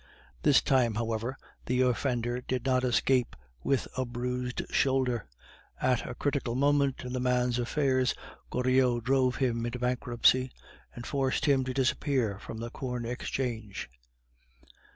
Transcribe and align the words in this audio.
This 0.41 0.61
time, 0.63 0.95
however, 0.95 1.37
the 1.67 1.81
offender 1.81 2.41
did 2.41 2.65
not 2.65 2.83
escape 2.83 3.35
with 3.63 3.87
a 3.95 4.03
bruised 4.03 4.63
shoulder; 4.71 5.27
at 5.79 6.09
a 6.09 6.15
critical 6.15 6.55
moment 6.55 7.01
in 7.03 7.13
the 7.13 7.19
man's 7.19 7.59
affairs, 7.59 8.15
Goriot 8.49 9.03
drove 9.03 9.35
him 9.35 9.63
into 9.63 9.77
bankruptcy, 9.77 10.49
and 10.95 11.05
forced 11.05 11.45
him 11.45 11.63
to 11.65 11.73
disappear 11.75 12.39
from 12.39 12.57
the 12.57 12.71
Corn 12.71 13.05
Exchange. 13.05 13.91